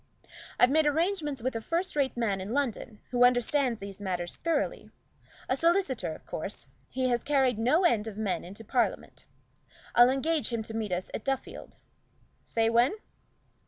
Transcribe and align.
I've 0.59 0.71
made 0.71 0.87
arrangements 0.87 1.43
with 1.43 1.55
a 1.55 1.61
first 1.61 1.95
rate 1.95 2.17
man 2.17 2.41
in 2.41 2.53
London, 2.53 3.01
who 3.11 3.23
understands 3.23 3.79
these 3.79 4.01
matters 4.01 4.35
thoroughly 4.35 4.89
a 5.47 5.55
solicitor, 5.55 6.15
of 6.15 6.25
course 6.25 6.65
he 6.89 7.09
has 7.09 7.23
carried 7.23 7.59
no 7.59 7.83
end 7.83 8.07
of 8.07 8.17
men 8.17 8.43
into 8.43 8.63
Parliament. 8.63 9.25
I'll 9.93 10.09
engage 10.09 10.49
him 10.51 10.63
to 10.63 10.73
meet 10.73 10.91
us 10.91 11.11
at 11.13 11.23
Duffield 11.23 11.75
say 12.43 12.67
when?" 12.67 12.93